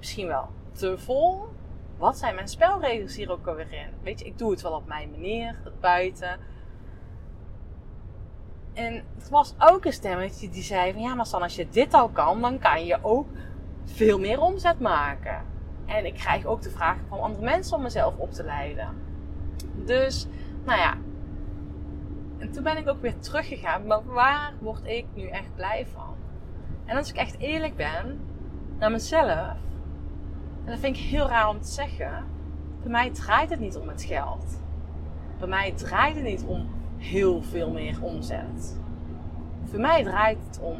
misschien 0.00 0.26
wel 0.26 0.48
te 0.72 0.98
vol. 0.98 1.48
Wat 1.96 2.18
zijn 2.18 2.34
mijn 2.34 2.48
spelregels 2.48 3.16
hier 3.16 3.30
ook 3.30 3.46
alweer 3.46 3.72
in? 3.72 3.88
Weet 4.02 4.18
je, 4.18 4.24
ik 4.24 4.38
doe 4.38 4.50
het 4.50 4.62
wel 4.62 4.72
op 4.72 4.86
mijn 4.86 5.10
manier, 5.10 5.56
het 5.64 5.80
buiten. 5.80 6.38
En 8.72 9.04
het 9.16 9.28
was 9.28 9.54
ook 9.58 9.84
een 9.84 9.92
stemmetje 9.92 10.48
die 10.48 10.62
zei 10.62 10.92
van 10.92 11.02
ja, 11.02 11.14
maar 11.14 11.26
San, 11.26 11.42
als 11.42 11.56
je 11.56 11.68
dit 11.68 11.94
al 11.94 12.08
kan, 12.08 12.40
dan 12.40 12.58
kan 12.58 12.84
je 12.84 12.98
ook 13.02 13.26
veel 13.94 14.18
meer 14.18 14.40
omzet 14.40 14.80
maken. 14.80 15.44
En 15.86 16.06
ik 16.06 16.14
krijg 16.14 16.44
ook 16.44 16.62
de 16.62 16.70
vraag 16.70 16.96
van 17.08 17.20
andere 17.20 17.44
mensen 17.44 17.76
om 17.76 17.82
mezelf 17.82 18.16
op 18.16 18.32
te 18.32 18.44
leiden. 18.44 18.88
Dus, 19.84 20.26
nou 20.64 20.78
ja. 20.78 20.94
En 22.38 22.50
toen 22.50 22.62
ben 22.62 22.76
ik 22.76 22.88
ook 22.88 23.00
weer 23.00 23.18
teruggegaan. 23.18 23.86
Maar 23.86 24.04
waar 24.04 24.52
word 24.58 24.86
ik 24.86 25.06
nu 25.14 25.26
echt 25.26 25.54
blij 25.54 25.86
van? 25.92 26.14
En 26.84 26.96
als 26.96 27.10
ik 27.10 27.16
echt 27.16 27.38
eerlijk 27.38 27.76
ben 27.76 28.20
naar 28.78 28.90
mezelf, 28.90 29.56
en 30.64 30.70
dat 30.70 30.78
vind 30.78 30.96
ik 30.96 31.02
heel 31.02 31.28
raar 31.28 31.48
om 31.48 31.60
te 31.60 31.68
zeggen. 31.68 32.24
Bij 32.82 32.90
mij 32.90 33.10
draait 33.10 33.50
het 33.50 33.60
niet 33.60 33.76
om 33.76 33.88
het 33.88 34.02
geld. 34.02 34.60
Bij 35.38 35.48
mij 35.48 35.72
draait 35.72 36.14
het 36.14 36.24
niet 36.24 36.44
om 36.44 36.68
heel 36.96 37.42
veel 37.42 37.70
meer 37.70 38.02
omzet. 38.02 38.78
Voor 39.64 39.80
mij 39.80 40.02
draait 40.02 40.38
het 40.46 40.60
om 40.60 40.78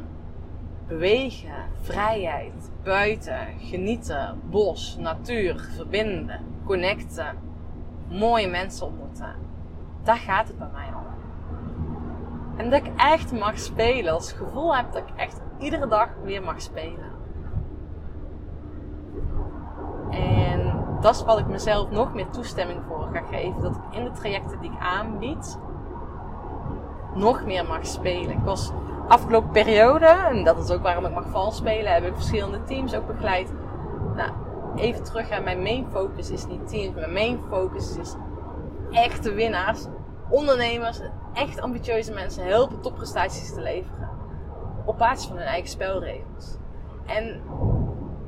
bewegen, 0.90 1.54
vrijheid, 1.80 2.70
buiten, 2.82 3.46
genieten, 3.58 4.40
bos, 4.50 4.96
natuur, 4.98 5.70
verbinden, 5.76 6.40
connecten, 6.64 7.38
mooie 8.08 8.48
mensen 8.48 8.86
ontmoeten. 8.86 9.34
Daar 10.02 10.16
gaat 10.16 10.48
het 10.48 10.58
bij 10.58 10.68
mij 10.72 10.88
om. 10.88 11.06
En 12.56 12.70
dat 12.70 12.84
ik 12.84 12.92
echt 12.96 13.32
mag 13.32 13.58
spelen, 13.58 14.12
als 14.12 14.32
gevoel 14.32 14.76
heb 14.76 14.92
dat 14.92 15.02
ik 15.02 15.16
echt 15.16 15.40
iedere 15.58 15.88
dag 15.88 16.08
weer 16.24 16.42
mag 16.42 16.60
spelen. 16.62 17.10
En 20.10 20.84
dat 21.00 21.14
is 21.14 21.24
wat 21.24 21.38
ik 21.38 21.46
mezelf 21.46 21.90
nog 21.90 22.14
meer 22.14 22.30
toestemming 22.30 22.80
voor 22.88 23.08
ga 23.12 23.20
geven. 23.20 23.60
Dat 23.62 23.76
ik 23.76 23.96
in 23.96 24.04
de 24.04 24.10
trajecten 24.10 24.60
die 24.60 24.70
ik 24.70 24.78
aanbied, 24.78 25.58
nog 27.14 27.44
meer 27.44 27.66
mag 27.66 27.86
spelen. 27.86 28.30
Ik 28.30 28.44
was 28.44 28.72
afgelopen 29.10 29.50
periode, 29.50 30.06
en 30.06 30.44
dat 30.44 30.58
is 30.58 30.70
ook 30.70 30.82
waarom 30.82 31.04
ik 31.04 31.14
mag 31.14 31.26
vals 31.30 31.56
spelen, 31.56 31.92
heb 31.92 32.04
ik 32.04 32.14
verschillende 32.14 32.64
teams 32.64 32.94
ook 32.94 33.06
begeleid. 33.06 33.52
Nou, 34.16 34.30
even 34.76 35.02
terug 35.02 35.30
aan 35.30 35.44
mijn 35.44 35.62
main 35.62 35.86
focus 35.90 36.30
is 36.30 36.46
niet 36.46 36.68
teams. 36.68 36.94
Mijn 36.94 37.12
main 37.12 37.40
focus 37.48 37.96
is 37.96 38.14
echte 38.90 39.32
winnaars, 39.32 39.86
ondernemers, 40.28 41.00
echt 41.32 41.60
ambitieuze 41.60 42.12
mensen 42.12 42.46
helpen 42.46 42.80
topprestaties 42.80 43.54
te 43.54 43.60
leveren. 43.60 44.08
Op 44.84 44.98
basis 44.98 45.26
van 45.26 45.36
hun 45.36 45.46
eigen 45.46 45.70
spelregels. 45.70 46.56
En 47.06 47.40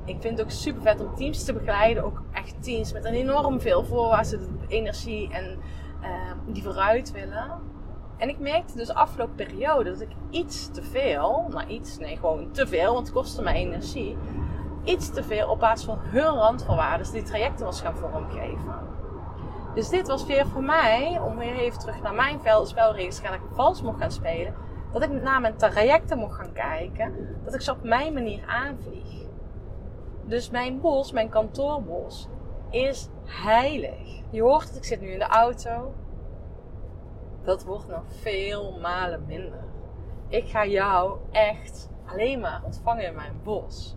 ik 0.04 0.16
vind 0.20 0.38
het 0.38 0.46
ook 0.46 0.52
super 0.52 0.82
vet 0.82 1.00
om 1.00 1.14
teams 1.14 1.44
te 1.44 1.52
begeleiden. 1.52 2.04
Ook 2.04 2.22
echt 2.32 2.62
teams 2.62 2.92
met 2.92 3.04
een 3.04 3.14
enorm 3.14 3.60
veel 3.60 3.84
voorwaartse 3.84 4.38
energie 4.68 5.32
en 5.32 5.58
uh, 6.02 6.08
die 6.46 6.62
vooruit 6.62 7.12
willen. 7.12 7.71
En 8.22 8.28
ik 8.28 8.38
merkte 8.38 8.76
dus 8.76 8.94
afgelopen 8.94 9.34
periode 9.34 9.90
dat 9.90 10.00
ik 10.00 10.10
iets 10.30 10.70
te 10.70 10.82
veel, 10.82 11.46
nou 11.50 11.66
iets, 11.66 11.98
nee 11.98 12.16
gewoon 12.16 12.52
te 12.52 12.66
veel, 12.66 12.92
want 12.92 13.06
het 13.06 13.16
kostte 13.16 13.42
mij 13.42 13.54
energie, 13.54 14.16
iets 14.84 15.10
te 15.10 15.22
veel 15.22 15.50
op 15.50 15.60
basis 15.60 15.86
van 15.86 15.98
hun 16.00 16.34
randvoorwaarden 16.34 17.12
die 17.12 17.22
trajecten 17.22 17.66
was 17.66 17.80
gaan 17.80 17.96
vormgeven. 17.96 18.74
Dus 19.74 19.88
dit 19.88 20.06
was 20.06 20.26
weer 20.26 20.46
voor 20.46 20.62
mij, 20.62 21.20
om 21.24 21.36
weer 21.36 21.54
even 21.54 21.78
terug 21.78 22.02
naar 22.02 22.14
mijn 22.14 22.38
spelregels 22.64 23.16
te 23.16 23.22
gaan, 23.22 23.32
dat 23.32 23.40
ik 23.40 23.54
vals 23.54 23.82
mocht 23.82 24.00
gaan 24.00 24.12
spelen. 24.12 24.54
Dat 24.92 25.02
ik 25.02 25.22
naar 25.22 25.40
mijn 25.40 25.56
trajecten 25.56 26.18
mocht 26.18 26.34
gaan 26.34 26.52
kijken. 26.52 27.14
Dat 27.44 27.54
ik 27.54 27.60
ze 27.60 27.70
op 27.70 27.82
mijn 27.82 28.12
manier 28.12 28.44
aanvlieg. 28.46 29.26
Dus 30.24 30.50
mijn 30.50 30.80
bos, 30.80 31.12
mijn 31.12 31.28
kantoorbos, 31.28 32.28
is 32.70 33.08
heilig. 33.24 34.22
Je 34.30 34.42
hoort 34.42 34.66
dat 34.66 34.76
ik 34.76 34.84
zit 34.84 35.00
nu 35.00 35.10
in 35.10 35.18
de 35.18 35.24
auto. 35.24 35.94
Dat 37.44 37.64
wordt 37.64 37.88
nog 37.88 38.04
veel 38.06 38.78
malen 38.80 39.26
minder. 39.26 39.64
Ik 40.28 40.44
ga 40.48 40.66
jou 40.66 41.18
echt 41.30 41.90
alleen 42.06 42.40
maar 42.40 42.62
ontvangen 42.64 43.06
in 43.06 43.14
mijn 43.14 43.40
bos. 43.42 43.96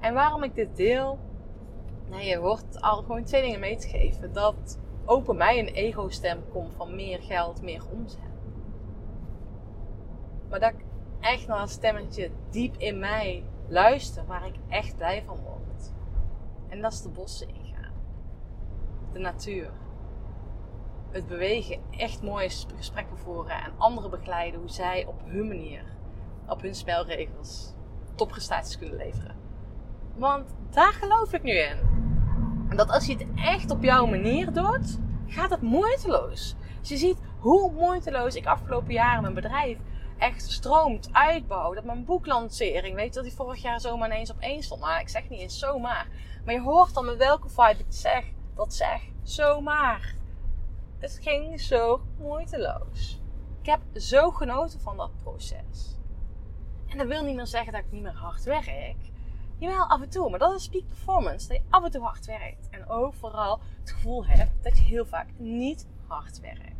En 0.00 0.14
waarom 0.14 0.42
ik 0.42 0.54
dit 0.54 0.76
deel? 0.76 1.18
Nee, 2.08 2.28
je 2.28 2.36
hoort 2.36 2.80
al 2.80 2.96
gewoon 2.96 3.24
twee 3.24 3.42
dingen 3.42 3.60
mee 3.60 3.76
te 3.76 3.88
geven. 3.88 4.32
Dat 4.32 4.78
ook 5.04 5.34
mij 5.34 5.58
een 5.58 5.66
ego-stem 5.66 6.42
komt 6.52 6.74
van 6.74 6.94
meer 6.94 7.22
geld, 7.22 7.62
meer 7.62 7.82
omzet. 7.92 8.20
Maar 10.48 10.60
dat 10.60 10.72
ik 10.72 10.84
echt 11.20 11.46
naar 11.46 11.60
een 11.60 11.68
stemmetje 11.68 12.30
diep 12.50 12.76
in 12.76 12.98
mij 12.98 13.44
luister, 13.68 14.26
waar 14.26 14.46
ik 14.46 14.54
echt 14.68 14.96
blij 14.96 15.22
van 15.26 15.36
word. 15.36 15.92
En 16.68 16.80
dat 16.80 16.92
is 16.92 17.02
de 17.02 17.08
bossen 17.08 17.48
ingaan. 17.48 17.92
De 19.12 19.18
natuur. 19.18 19.70
Het 21.10 21.26
bewegen, 21.26 21.80
echt 21.90 22.22
mooie 22.22 22.50
gesprekken 22.76 23.18
voeren 23.18 23.62
en 23.62 23.72
anderen 23.78 24.10
begeleiden 24.10 24.60
hoe 24.60 24.70
zij 24.70 25.06
op 25.06 25.20
hun 25.24 25.48
manier, 25.48 25.84
op 26.48 26.62
hun 26.62 26.74
spelregels, 26.74 27.74
topprestaties 28.14 28.78
kunnen 28.78 28.96
leveren. 28.96 29.36
Want 30.14 30.54
daar 30.70 30.92
geloof 30.92 31.32
ik 31.32 31.42
nu 31.42 31.52
in. 31.52 31.78
Dat 32.76 32.90
als 32.90 33.06
je 33.06 33.12
het 33.12 33.26
echt 33.36 33.70
op 33.70 33.82
jouw 33.82 34.06
manier 34.06 34.52
doet, 34.52 34.98
gaat 35.26 35.50
het 35.50 35.62
moeiteloos. 35.62 36.54
Dus 36.80 36.88
je 36.88 36.96
ziet 36.96 37.18
hoe 37.38 37.72
moeiteloos 37.72 38.34
ik 38.34 38.46
afgelopen 38.46 38.92
jaren 38.92 39.22
mijn 39.22 39.34
bedrijf 39.34 39.78
echt 40.18 40.50
stroomt, 40.50 41.08
uitbouw. 41.12 41.74
Dat 41.74 41.84
mijn 41.84 42.04
boeklancering, 42.04 42.94
weet 42.94 43.06
je, 43.06 43.14
dat 43.14 43.24
die 43.24 43.32
vorig 43.32 43.62
jaar 43.62 43.80
zomaar 43.80 44.08
ineens 44.08 44.30
op 44.30 44.40
één 44.40 44.62
stond. 44.62 44.80
Maar 44.80 45.00
ik 45.00 45.08
zeg 45.08 45.28
niet 45.28 45.40
eens 45.40 45.58
zomaar. 45.58 46.06
Maar 46.44 46.54
je 46.54 46.60
hoort 46.60 46.94
dan 46.94 47.04
met 47.04 47.16
welke 47.16 47.48
vibe 47.48 47.78
ik 47.78 47.86
zeg, 47.88 48.24
dat 48.54 48.74
zeg. 48.74 49.00
Zomaar. 49.22 50.14
Het 51.00 51.18
ging 51.22 51.60
zo 51.60 52.02
moeiteloos. 52.18 53.20
Ik 53.60 53.66
heb 53.66 53.80
zo 53.94 54.30
genoten 54.30 54.80
van 54.80 54.96
dat 54.96 55.16
proces. 55.22 55.96
En 56.86 56.98
dat 56.98 57.06
wil 57.06 57.24
niet 57.24 57.36
meer 57.36 57.46
zeggen 57.46 57.72
dat 57.72 57.80
ik 57.80 57.92
niet 57.92 58.02
meer 58.02 58.16
hard 58.16 58.44
werk. 58.44 59.10
Jawel, 59.56 59.88
af 59.88 60.02
en 60.02 60.08
toe. 60.08 60.30
Maar 60.30 60.38
dat 60.38 60.54
is 60.54 60.68
peak 60.68 60.86
performance. 60.86 61.48
Dat 61.48 61.56
je 61.56 61.62
af 61.70 61.84
en 61.84 61.90
toe 61.90 62.02
hard 62.02 62.26
werkt. 62.26 62.68
En 62.70 62.88
ook 62.88 63.14
vooral 63.14 63.60
het 63.80 63.90
gevoel 63.90 64.26
hebt 64.26 64.62
dat 64.62 64.78
je 64.78 64.84
heel 64.84 65.06
vaak 65.06 65.28
niet 65.36 65.86
hard 66.06 66.40
werkt. 66.40 66.78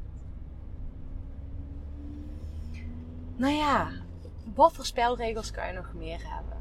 Nou 3.37 3.55
ja, 3.55 3.91
wat 4.55 4.73
voor 4.73 4.85
spelregels 4.85 5.51
kan 5.51 5.67
je 5.67 5.73
nog 5.73 5.93
meer 5.93 6.35
hebben? 6.35 6.57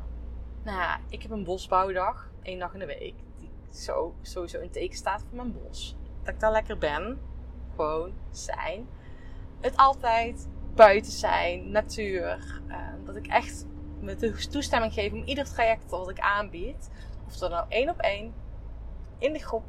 Nou 0.63 0.77
ja, 0.77 0.99
ik 1.09 1.21
heb 1.21 1.31
een 1.31 1.43
bosbouwdag. 1.43 2.29
één 2.41 2.59
dag 2.59 2.73
in 2.73 2.79
de 2.79 2.85
week. 2.85 3.15
Die 3.37 3.49
zo, 3.71 4.15
sowieso 4.21 4.59
in 4.59 4.71
teken 4.71 4.97
staat 4.97 5.21
voor 5.21 5.35
mijn 5.35 5.53
bos. 5.53 5.95
Dat 6.23 6.33
ik 6.33 6.39
daar 6.39 6.51
lekker 6.51 6.77
ben. 6.77 7.19
Gewoon 7.79 8.13
zijn. 8.31 8.87
Het 9.59 9.77
altijd 9.77 10.47
buiten 10.75 11.11
zijn, 11.11 11.71
natuur. 11.71 12.61
Uh, 12.67 12.77
dat 13.05 13.15
ik 13.15 13.27
echt 13.27 13.65
me 13.99 14.15
de 14.15 14.47
toestemming 14.49 14.93
geef 14.93 15.11
om 15.11 15.23
ieder 15.23 15.45
traject 15.45 15.89
wat 15.89 16.09
ik 16.09 16.19
aanbied. 16.19 16.89
Of 17.27 17.37
dat 17.37 17.49
nou 17.49 17.65
één 17.69 17.89
op 17.89 17.99
één, 17.99 18.33
in 19.17 19.33
de 19.33 19.39
groep 19.39 19.63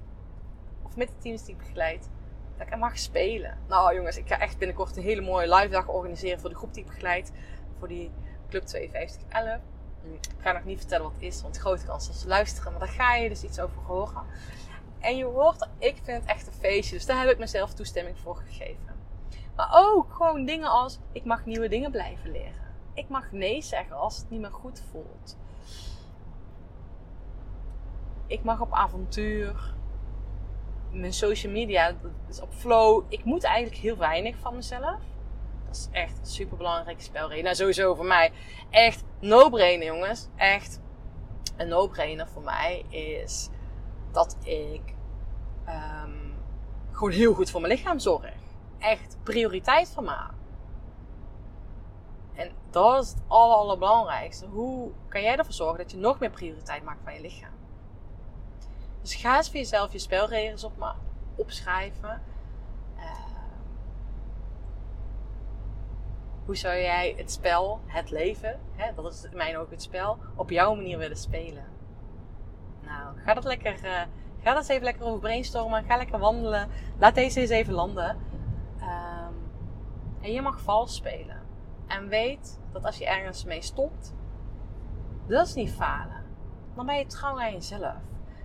of 0.83 0.97
met 0.97 1.09
de 1.09 1.15
teams 1.19 1.45
die 1.45 1.55
ik 1.55 1.59
begeleid. 1.59 2.09
Dat 2.57 2.67
ik 2.67 2.73
er 2.73 2.79
mag 2.79 2.99
spelen. 2.99 3.59
Nou 3.69 3.95
jongens, 3.95 4.17
ik 4.17 4.29
ga 4.29 4.39
echt 4.39 4.59
binnenkort 4.59 4.97
een 4.97 5.03
hele 5.03 5.21
mooie 5.21 5.55
live 5.55 5.69
dag 5.69 5.89
organiseren 5.89 6.41
voor 6.41 6.51
de 6.51 6.57
groep 6.57 6.75
die 6.75 6.83
ik 6.83 6.89
begeleid. 6.89 7.33
Voor 7.79 7.89
die 7.89 8.11
Club 8.49 8.69
5211. 8.69 9.61
Ik 10.11 10.29
ga 10.39 10.53
nog 10.53 10.65
niet 10.65 10.79
vertellen 10.79 11.05
wat 11.05 11.15
het 11.15 11.23
is, 11.23 11.43
want 11.43 11.59
grote 11.59 11.87
kans 11.87 12.07
dat 12.07 12.17
ze 12.17 12.29
luisteren. 12.29 12.71
Maar 12.71 12.81
daar 12.81 12.89
ga 12.89 13.15
je 13.15 13.29
dus 13.29 13.43
iets 13.43 13.61
over 13.61 13.83
horen. 13.83 14.25
En 15.01 15.17
je 15.17 15.25
hoort, 15.25 15.69
ik 15.79 15.97
vind 16.03 16.21
het 16.21 16.31
echt 16.31 16.47
een 16.47 16.53
feestje. 16.53 16.95
Dus 16.97 17.07
daar 17.07 17.21
heb 17.21 17.31
ik 17.31 17.39
mezelf 17.39 17.75
toestemming 17.75 18.19
voor 18.19 18.37
gegeven. 18.37 18.97
Maar 19.57 19.69
ook 19.73 20.13
gewoon 20.13 20.45
dingen 20.45 20.69
als, 20.69 20.99
ik 21.13 21.25
mag 21.25 21.45
nieuwe 21.45 21.69
dingen 21.69 21.91
blijven 21.91 22.31
leren. 22.31 22.69
Ik 22.95 23.09
mag 23.09 23.33
nee 23.33 23.63
zeggen 23.63 23.97
als 23.97 24.17
het 24.17 24.31
niet 24.31 24.41
meer 24.41 24.53
goed 24.53 24.83
voelt. 24.91 25.37
Ik 28.27 28.43
mag 28.43 28.61
op 28.61 28.73
avontuur. 28.73 29.75
Mijn 30.91 31.13
social 31.13 31.53
media 31.53 31.95
is 32.29 32.41
op 32.41 32.53
flow. 32.53 33.03
Ik 33.09 33.25
moet 33.25 33.45
eigenlijk 33.45 33.83
heel 33.83 33.97
weinig 33.97 34.37
van 34.37 34.55
mezelf. 34.55 35.01
Dat 35.67 35.77
is 35.77 35.89
echt 35.93 36.19
een 36.19 36.27
super 36.27 36.57
belangrijke 36.57 37.03
spelregel. 37.03 37.43
Nou, 37.43 37.55
sowieso 37.55 37.95
voor 37.95 38.05
mij. 38.05 38.33
Echt 38.71 39.05
no-brainer, 39.21 39.87
jongens. 39.87 40.29
Echt 40.37 40.81
een 41.57 41.69
no-brainer 41.69 42.29
voor 42.29 42.43
mij 42.43 42.85
is 42.89 43.49
dat 44.13 44.37
ik 44.43 44.95
um, 45.69 46.35
gewoon 46.91 47.11
heel 47.11 47.35
goed 47.35 47.51
voor 47.51 47.61
mijn 47.61 47.73
lichaam 47.73 47.99
zorg. 47.99 48.35
Echt 48.79 49.17
prioriteit 49.23 49.89
van 49.89 50.05
mij. 50.05 50.29
En 52.35 52.53
dat 52.71 53.03
is 53.03 53.11
het 53.11 53.23
aller, 53.27 53.57
allerbelangrijkste. 53.57 54.47
Hoe 54.47 54.91
kan 55.09 55.23
jij 55.23 55.37
ervoor 55.37 55.53
zorgen 55.53 55.79
dat 55.79 55.91
je 55.91 55.97
nog 55.97 56.19
meer 56.19 56.31
prioriteit 56.31 56.85
maakt 56.85 57.01
van 57.05 57.15
je 57.15 57.21
lichaam? 57.21 57.53
Dus 59.01 59.15
ga 59.15 59.37
eens 59.37 59.47
voor 59.47 59.57
jezelf 59.57 59.93
je 59.93 59.99
spelregels 59.99 60.65
op, 60.65 60.95
opschrijven. 61.37 62.23
Uh, 62.97 63.03
hoe 66.45 66.57
zou 66.57 66.75
jij 66.75 67.15
het 67.17 67.33
spel, 67.33 67.81
het 67.87 68.11
leven, 68.11 68.61
hè, 68.77 68.95
dat 68.95 69.13
is 69.13 69.25
in 69.25 69.37
mijn 69.37 69.57
ook 69.57 69.71
het 69.71 69.83
spel, 69.83 70.19
op 70.35 70.51
jouw 70.51 70.75
manier 70.75 70.99
willen 70.99 71.17
spelen? 71.17 71.65
Nou, 72.91 73.19
ga 73.25 73.35
dat 73.35 73.45
lekker, 73.45 73.81
dat 74.43 74.57
eens 74.57 74.69
even 74.69 74.85
lekker 74.85 75.07
over 75.07 75.21
brainstormen. 75.21 75.85
Ga 75.85 75.97
lekker 75.97 76.19
wandelen. 76.19 76.69
Laat 76.99 77.15
deze 77.15 77.41
eens 77.41 77.51
even 77.51 77.73
landen. 77.73 78.17
Um, 78.81 79.35
en 80.21 80.33
je 80.33 80.43
mag 80.43 80.61
vals 80.61 80.95
spelen. 80.95 81.43
En 81.87 82.09
weet 82.09 82.61
dat 82.73 82.85
als 82.85 82.99
je 82.99 83.07
ergens 83.07 83.45
mee 83.45 83.63
stopt, 83.63 84.15
dat 85.27 85.47
is 85.47 85.55
niet 85.55 85.73
falen. 85.73 86.25
Dan 86.75 86.87
ben 86.87 86.99
je 86.99 87.07
trouw 87.07 87.41
aan 87.41 87.53
jezelf. 87.53 87.95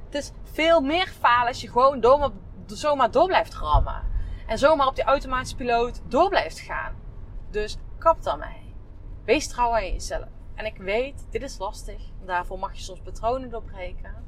Het 0.05 0.13
is 0.13 0.31
veel 0.43 0.81
meer 0.81 1.07
falen 1.07 1.47
als 1.47 1.61
je 1.61 1.69
gewoon 1.69 1.99
door, 1.99 2.31
zomaar 2.65 3.11
door 3.11 3.27
blijft 3.27 3.53
rammen. 3.53 4.03
En 4.47 4.57
zomaar 4.57 4.87
op 4.87 4.95
die 4.95 5.03
automatische 5.03 5.55
piloot 5.55 6.01
door 6.07 6.29
blijft 6.29 6.59
gaan. 6.59 6.95
Dus 7.49 7.77
kap 7.97 8.23
daarmee. 8.23 8.75
Wees 9.23 9.47
trouw 9.47 9.73
aan 9.73 9.91
jezelf. 9.91 10.27
En 10.55 10.65
ik 10.65 10.77
weet, 10.77 11.27
dit 11.29 11.41
is 11.41 11.57
lastig. 11.57 12.01
Daarvoor 12.25 12.59
mag 12.59 12.73
je 12.73 12.81
soms 12.81 12.99
patronen 12.99 13.49
doorbreken. 13.49 14.24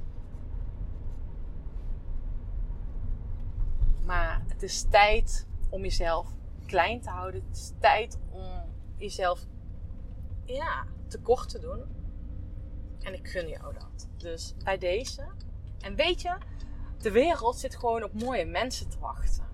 Maar 4.08 4.42
het 4.48 4.64
is 4.64 4.86
tijd 4.90 5.48
om 5.70 5.82
jezelf 5.82 6.34
klein 6.66 7.02
te 7.02 7.10
houden. 7.10 7.44
Het 7.48 7.58
is 7.58 7.72
tijd 7.80 8.20
om 8.32 8.64
jezelf 8.96 9.46
ja, 10.44 10.86
tekort 11.08 11.50
te 11.50 11.60
doen. 11.60 11.84
En 13.02 13.14
ik 13.14 13.28
gun 13.28 13.48
jou 13.48 13.74
dat. 13.74 14.08
Dus 14.18 14.54
bij 14.64 14.78
deze. 14.78 15.28
En 15.80 15.96
weet 15.96 16.22
je, 16.22 16.38
de 16.98 17.12
wereld 17.12 17.56
zit 17.56 17.76
gewoon 17.76 18.04
op 18.04 18.14
mooie 18.14 18.46
mensen 18.46 18.90
te 18.90 19.00
wachten. 19.00 19.46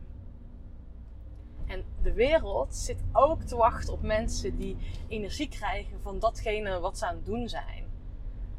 En 1.65 1.86
de 2.01 2.13
wereld 2.13 2.75
zit 2.75 3.03
ook 3.12 3.41
te 3.41 3.55
wachten 3.55 3.93
op 3.93 4.01
mensen 4.01 4.57
die 4.57 4.77
energie 5.07 5.50
krijgen 5.50 6.01
van 6.01 6.19
datgene 6.19 6.79
wat 6.79 6.98
ze 6.98 7.05
aan 7.05 7.15
het 7.15 7.25
doen 7.25 7.50
zijn. 7.50 7.91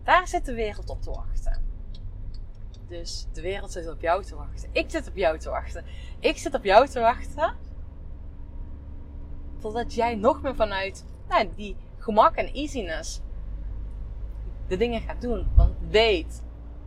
Daar 0.03 0.29
zit 0.29 0.45
de 0.45 0.55
wereld 0.55 0.89
op 0.89 1.03
te 1.03 1.11
wachten. 1.11 1.64
Dus 2.89 3.27
de 3.33 3.41
wereld 3.41 3.73
zit 3.73 3.89
op 3.89 4.01
jou 4.01 4.25
te 4.25 4.37
wachten. 4.37 4.69
Ik 4.73 4.91
zit 4.91 5.09
op 5.09 5.17
jou 5.17 5.39
te 5.39 5.51
wachten. 5.51 5.85
Ik 6.19 6.39
zit 6.39 6.55
op 6.55 6.65
jou 6.65 6.89
te 6.89 7.01
wachten 7.01 7.57
totdat 9.65 9.95
jij 9.95 10.15
nog 10.15 10.43
meer 10.43 10.55
vanuit 10.55 11.05
nou, 11.29 11.49
die 11.57 11.77
gemak 11.99 12.35
en 12.35 12.53
easiness 12.53 13.21
de 14.69 14.77
dingen 14.77 15.01
gaat 15.01 15.21
doen. 15.21 15.47
Want 15.55 15.75
weet, 15.89 16.43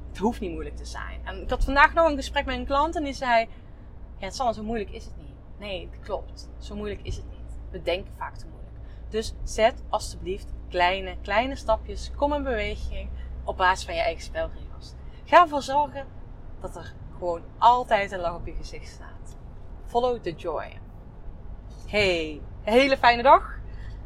het 0.10 0.18
hoeft 0.18 0.40
niet 0.40 0.52
moeilijk 0.52 0.76
te 0.76 0.86
zijn. 0.86 1.20
En 1.24 1.42
ik 1.42 1.50
had 1.50 1.64
vandaag 1.64 1.94
nog 1.94 2.10
een 2.10 2.16
gesprek 2.16 2.46
met 2.46 2.58
een 2.58 2.66
klant 2.66 2.96
en 2.96 3.04
die 3.04 3.14
zei: 3.14 3.48
Ja, 4.18 4.30
Sanne, 4.30 4.54
zo 4.54 4.64
moeilijk 4.64 4.92
is 4.92 5.06
het 5.06 5.18
niet. 5.18 5.36
Nee, 5.60 5.90
het 5.92 6.00
klopt. 6.00 6.50
Zo 6.58 6.76
moeilijk 6.76 7.02
is 7.02 7.16
het 7.16 7.30
niet. 7.30 7.58
We 7.70 7.82
denken 7.82 8.14
vaak 8.18 8.36
te 8.36 8.46
moeilijk. 8.46 8.76
Dus 9.10 9.34
zet 9.44 9.84
alsjeblieft 9.90 10.54
kleine, 10.70 11.16
kleine 11.22 11.56
stapjes. 11.56 12.12
Kom 12.16 12.34
in 12.34 12.44
beweging 12.44 13.10
op 13.44 13.58
basis 13.58 13.86
van 13.86 13.96
je 13.96 14.02
eigen 14.02 14.24
spelregels. 14.24 14.94
Ga 15.28 15.42
ervoor 15.42 15.62
zorgen 15.62 16.06
dat 16.60 16.76
er 16.76 16.94
gewoon 17.18 17.42
altijd 17.58 18.12
een 18.12 18.20
lach 18.20 18.36
op 18.36 18.46
je 18.46 18.54
gezicht 18.54 18.88
staat. 18.88 19.38
Follow 19.86 20.22
the 20.22 20.32
joy. 20.32 20.80
Hey, 21.88 22.42
een 22.64 22.74
hele 22.74 22.98
fijne 22.98 23.24
dag. 23.24 23.60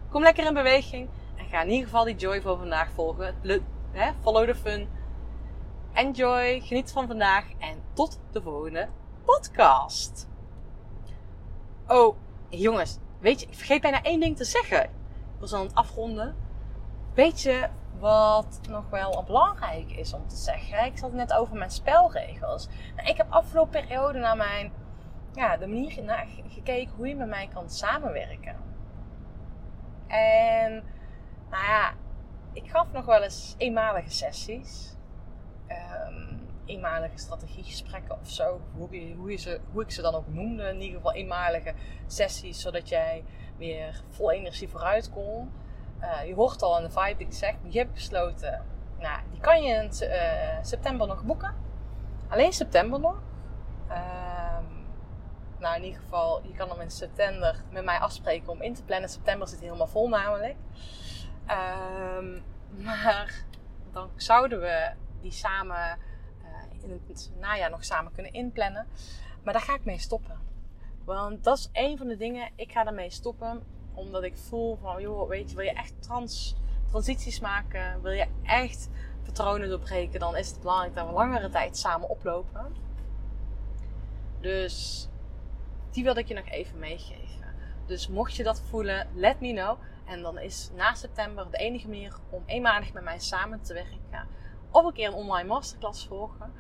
Kom 0.10 0.22
lekker 0.22 0.46
in 0.46 0.54
beweging. 0.54 1.10
En 1.36 1.46
ga 1.46 1.62
in 1.62 1.70
ieder 1.70 1.86
geval 1.86 2.04
die 2.04 2.16
joy 2.16 2.42
voor 2.42 2.58
vandaag 2.58 2.92
volgen. 2.92 3.36
Follow 4.22 4.48
the 4.48 4.56
fun. 4.56 4.90
Enjoy. 5.94 6.62
Geniet 6.62 6.92
van 6.92 7.08
vandaag. 7.08 7.46
En 7.58 7.82
tot 7.94 8.20
de 8.32 8.42
volgende 8.42 8.90
podcast. 9.26 10.28
Oh, 11.88 12.16
jongens. 12.50 12.98
Weet 13.20 13.40
je, 13.40 13.46
ik 13.46 13.56
vergeet 13.56 13.82
bijna 13.82 14.02
één 14.02 14.20
ding 14.20 14.38
te 14.38 14.46
zeggen. 14.46 14.84
Ik 14.84 15.40
was 15.40 15.54
aan 15.54 15.66
het 15.66 15.76
afronden. 15.76 16.36
Weet 17.14 17.42
je 17.42 17.70
wat 18.02 18.60
nog 18.70 18.90
wel 18.90 19.24
belangrijk 19.24 19.92
is 19.92 20.14
om 20.14 20.28
te 20.28 20.36
zeggen? 20.36 20.86
Ik 20.86 21.00
het 21.00 21.14
net 21.14 21.34
over 21.34 21.56
mijn 21.58 21.72
spelregels. 21.72 22.68
Nou, 22.96 23.10
ik 23.10 23.18
heb 23.18 23.28
afgelopen 23.30 23.72
periode 23.72 24.20
naar 24.20 24.38
mijn, 24.38 24.72
ja, 25.34 25.58
de 25.58 25.68
manier 25.68 26.04
naar 26.04 26.28
gekeken 26.48 26.94
hoe 26.96 27.08
je 27.08 27.16
met 27.16 27.28
mij 27.28 27.48
kan 27.54 27.70
samenwerken. 27.70 28.56
En, 30.08 30.72
nou 31.50 31.64
ja, 31.66 31.94
ik 32.54 32.70
gaf 32.70 32.92
nog 32.92 33.06
wel 33.06 33.22
eens 33.24 33.56
eenmalige 33.58 34.12
sessies. 34.12 34.96
Ehm, 35.68 36.38
eenmalige 36.66 37.18
strategiegesprekken 37.18 38.20
of 38.20 38.30
zo. 38.30 38.62
Hoe, 38.74 38.88
je, 38.92 39.16
hoe, 39.16 39.32
je 39.32 39.38
ze, 39.38 39.60
hoe 39.72 39.82
ik 39.82 39.92
ze 39.92 40.02
dan 40.02 40.16
ook 40.16 40.28
noemde. 40.28 40.64
In 40.64 40.82
ieder 40.82 40.96
geval 40.96 41.14
eenmalige 41.14 41.74
sessies, 42.08 42.62
zodat 42.62 42.90
jij 42.90 43.24
weer 43.58 44.04
vol 44.10 44.32
energie 44.32 44.70
vooruit 44.70 45.10
kon. 45.10 45.52
Eh, 46.02 46.28
je 46.28 46.34
hoort 46.34 46.62
al 46.62 46.76
aan 46.76 46.84
de 46.84 46.90
vibe 46.90 47.18
die 47.18 47.28
ik 47.28 47.34
zeg. 47.34 47.56
Je 47.68 47.78
hebt 47.80 47.94
besloten, 47.94 48.66
nou, 49.00 49.20
die 49.32 49.40
kan 49.40 49.64
je 49.64 49.74
in 49.74 50.08
eh, 50.08 50.58
september 50.62 51.08
nog 51.08 51.24
boeken. 51.24 51.56
Alleen 52.28 52.54
september 52.54 53.00
nog. 53.00 53.22
Ehm, 53.88 54.66
nou, 55.60 55.76
in 55.76 55.84
ieder 55.84 56.02
geval, 56.02 56.42
je 56.44 56.54
kan 56.54 56.70
hem 56.70 56.80
in 56.82 56.92
september 56.92 57.64
met 57.72 57.84
mij 57.84 58.00
afspreken 58.00 58.50
om 58.50 58.62
in 58.62 58.74
te 58.74 58.84
plannen. 58.84 59.10
September 59.10 59.48
zit 59.48 59.60
helemaal 59.60 59.88
vol 59.88 60.10
namelijk. 60.10 60.56
Ehm, 61.46 62.40
maar 62.84 63.46
dan 63.92 64.10
zouden 64.16 64.60
we 64.60 64.92
die 65.22 65.32
samen 65.32 65.98
eh, 66.44 66.84
in 66.84 67.02
het 67.08 67.32
najaar 67.40 67.70
nog 67.70 67.86
samen 67.86 68.12
kunnen 68.12 68.34
inplannen. 68.34 68.88
Maar 69.44 69.54
daar 69.54 69.62
ga 69.62 69.74
ik 69.74 69.86
mee 69.86 70.00
stoppen. 70.00 70.40
Want 71.06 71.44
dat 71.44 71.58
is 71.58 71.70
een 71.72 71.98
van 71.98 72.08
de 72.08 72.18
dingen. 72.18 72.50
Ik 72.56 72.72
ga 72.72 72.84
daarmee 72.84 73.10
stoppen. 73.10 73.64
Omdat 73.94 74.24
ik 74.24 74.38
voel 74.38 74.78
van, 74.82 75.02
joh, 75.02 75.30
weet 75.30 75.50
je, 75.50 75.56
wil 75.56 75.66
je 75.66 75.74
echt 75.74 76.02
trans, 76.02 76.56
transities 76.90 77.40
maken? 77.40 78.02
Wil 78.02 78.12
je 78.12 78.28
echt 78.44 78.90
patronen 79.24 79.70
doorbreken? 79.70 80.20
Dan 80.20 80.36
is 80.36 80.50
het 80.50 80.60
belangrijk 80.60 80.96
dat 80.96 81.08
we 81.08 81.14
langere 81.14 81.50
tijd 81.50 81.78
samen 81.78 82.10
oplopen. 82.10 82.76
Dus 84.40 85.08
die 85.92 86.04
wilde 86.04 86.20
ik 86.20 86.28
je 86.28 86.34
nog 86.34 86.50
even 86.50 86.80
meegeven. 86.80 87.30
Dus 87.86 88.08
mocht 88.08 88.36
je 88.36 88.44
dat 88.44 88.62
voelen, 88.62 89.08
let 89.14 89.40
me 89.40 89.54
know. 89.54 89.78
En 90.06 90.22
dan 90.22 90.40
is 90.40 90.70
na 90.76 90.94
september 90.94 91.52
de 91.52 91.58
enige 91.58 91.88
manier 91.88 92.16
om 92.30 92.44
eenmalig 92.46 92.94
met 92.94 93.04
mij 93.04 93.20
samen 93.20 93.62
te 93.62 93.74
werken. 93.74 94.28
Of 94.72 94.86
een 94.86 94.94
keer 94.94 95.08
een 95.08 95.14
online 95.14 95.48
masterclass 95.48 96.08
volgen. 96.08 96.54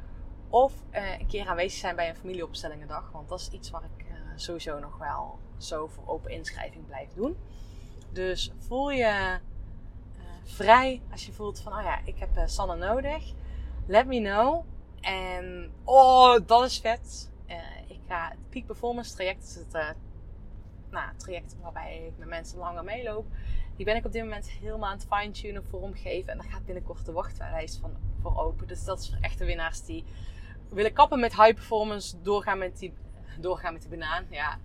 Of 0.50 0.74
eh, 0.90 1.20
een 1.20 1.28
keer 1.28 1.48
aanwezig 1.48 1.80
zijn 1.80 1.96
bij 1.96 2.10
een 2.10 2.16
familieopstellingendag. 2.16 3.12
Want 3.12 3.30
dat 3.30 3.40
is 3.40 3.50
iets 3.50 3.70
waar 3.70 3.84
ik 3.98 4.06
sowieso 4.36 4.80
nog 4.80 4.98
wel 4.98 5.40
zo 5.58 5.88
voor 5.88 6.08
open 6.08 6.32
inschrijving 6.32 6.86
blijf 6.86 7.14
doen. 7.14 7.38
Dus 8.12 8.52
voel 8.58 8.92
je 8.92 9.04
eh, 9.04 9.36
vrij 10.44 11.02
als 11.12 11.26
je 11.26 11.32
voelt 11.32 11.60
van, 11.60 11.74
oh 11.74 11.84
ja, 11.84 12.00
ik 12.06 12.18
heb 12.18 12.36
eh, 12.36 12.44
Sanne 12.46 12.76
nodig. 12.76 13.34
Let 13.88 14.08
me 14.08 14.22
know. 14.22 14.66
En, 15.02 15.72
oh, 15.84 16.40
dat 16.46 16.66
is 16.66 16.80
vet. 16.80 17.32
Eh, 17.46 17.58
ik 17.88 18.00
ga 18.08 18.30
het 18.30 18.50
Peak 18.50 18.66
Performance 18.66 19.16
traject, 19.16 19.44
is 19.44 19.56
het 19.56 19.74
eh, 19.74 19.90
nou, 20.90 21.08
het 21.08 21.20
traject 21.20 21.56
waarbij 21.62 22.06
ik 22.08 22.18
met 22.18 22.28
mensen 22.28 22.58
langer 22.60 22.84
meeloop. 22.84 23.26
Die 23.76 23.86
ben 23.86 23.96
ik 23.96 24.06
op 24.06 24.12
dit 24.12 24.24
moment 24.24 24.50
helemaal 24.50 24.90
aan 24.90 24.98
het 24.98 25.08
fine-tunen, 25.10 25.64
vormgeven. 25.66 26.32
En 26.32 26.38
daar 26.38 26.52
gaat 26.52 26.66
binnenkort 26.66 27.06
de 27.06 27.12
wachtlijst 27.12 27.80
van, 27.80 27.92
voor 28.22 28.38
open. 28.38 28.68
Dus 28.68 28.84
dat 28.84 29.00
is 29.00 29.10
voor 29.10 29.18
echte 29.22 29.46
winnaars 29.46 29.86
die 29.86 30.04
willen 30.70 30.94
kappen 30.94 31.20
met 31.20 31.36
high 31.36 31.54
performance, 31.54 32.22
doorgaan 32.22 32.58
met 32.58 32.80
die, 32.80 32.94
doorgaan 33.40 33.74
met 33.74 33.82
die 33.82 33.92
banaan. 33.92 34.26
Ja, 34.30 34.60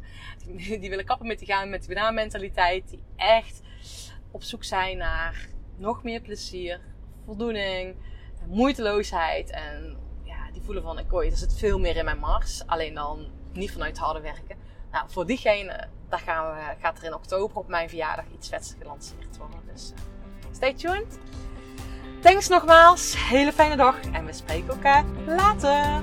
die, 0.47 0.91
willen 0.91 1.05
kappen 1.05 1.27
met 1.27 1.39
die 1.39 1.49
gaan 1.49 1.71
met 1.71 1.85
die 1.85 1.95
banaan 1.95 2.15
mentaliteit. 2.15 2.89
Die 2.89 3.03
echt 3.17 3.63
op 4.31 4.43
zoek 4.43 4.65
zijn 4.65 4.97
naar 4.97 5.49
nog 5.77 6.03
meer 6.03 6.21
plezier, 6.21 6.81
voldoening, 7.25 7.97
moeiteloosheid. 8.47 9.51
En 9.51 9.97
ja, 10.23 10.51
die 10.53 10.63
voelen 10.63 10.83
van, 10.83 10.99
ik 10.99 11.09
gooi, 11.09 11.31
er 11.31 11.37
zit 11.37 11.59
veel 11.59 11.79
meer 11.79 11.97
in 11.97 12.05
mijn 12.05 12.19
mars. 12.19 12.67
Alleen 12.67 12.95
dan 12.95 13.27
niet 13.53 13.73
vanuit 13.73 13.99
harde 13.99 14.21
werken. 14.21 14.57
Nou, 14.91 15.11
voor 15.11 15.27
diegene, 15.27 15.89
daar 16.09 16.19
gaan 16.19 16.77
gaat 16.81 16.99
er 16.99 17.05
in 17.05 17.15
oktober 17.15 17.57
op 17.57 17.69
mijn 17.69 17.89
verjaardag 17.89 18.25
iets 18.35 18.49
vets 18.49 18.75
gelanceerd 18.79 19.37
worden. 19.37 19.61
Dus 19.73 19.93
eh, 19.93 20.01
stay 20.53 20.75
tuned. 20.75 21.19
Thanks 22.21 22.49
nogmaals. 22.49 23.29
Hele 23.29 23.53
fijne 23.53 23.77
dag. 23.77 24.01
En 24.13 24.27
we 24.27 24.33
spreken 24.33 24.69
elkaar 24.69 25.05
later. 25.27 26.03